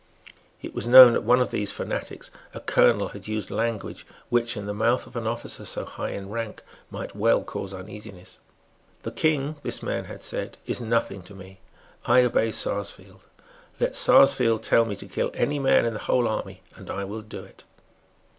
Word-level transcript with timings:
It 0.63 0.73
was 0.73 0.87
known 0.87 1.13
that 1.13 1.21
one 1.21 1.39
of 1.41 1.51
these 1.51 1.71
fanatics, 1.71 2.31
a 2.55 2.59
colonel, 2.59 3.09
had 3.09 3.27
used 3.27 3.51
language 3.51 4.03
which, 4.29 4.57
in 4.57 4.65
the 4.65 4.73
mouth 4.73 5.05
of 5.05 5.15
an 5.15 5.27
officer 5.27 5.63
so 5.63 5.85
high 5.85 6.09
in 6.09 6.31
rank, 6.31 6.63
might 6.89 7.15
well 7.15 7.43
cause 7.43 7.71
uneasiness. 7.71 8.39
"The 9.03 9.11
King," 9.11 9.57
this 9.61 9.83
man 9.83 10.05
had 10.05 10.23
said, 10.23 10.57
"is 10.65 10.81
nothing 10.81 11.21
to 11.21 11.35
me. 11.35 11.59
I 12.05 12.23
obey 12.23 12.49
Sarsfield. 12.49 13.21
Let 13.79 13.93
Sarsfield 13.95 14.63
tell 14.63 14.85
me 14.85 14.95
to 14.95 15.05
kill 15.05 15.29
any 15.35 15.59
man 15.59 15.85
in 15.85 15.93
the 15.93 15.99
whole 16.09 16.27
army; 16.27 16.61
and 16.75 16.89
I 16.89 17.03
will 17.03 17.21
do 17.21 17.43
it." 17.43 17.63